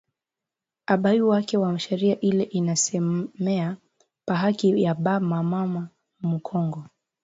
Abayuwake 0.93 1.55
ma 1.63 1.69
sheria 1.85 2.15
ile 2.29 2.43
ina 2.43 2.75
semeya 2.85 3.69
pa 4.25 4.33
haki 4.41 4.67
ya 4.83 4.93
ba 5.03 5.13
mama 5.53 5.59
mu 6.29 6.37
kongo 6.47 6.81